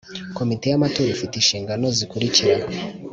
Komite 0.37 0.65
y 0.67 0.75
amatora 0.77 1.09
ifite 1.15 1.33
inshingano 1.37 1.85
zikurikira 1.97 2.55